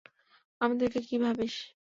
আমাদেরকে 0.61 0.99
কী 1.07 1.15
ভাবিস? 1.23 1.55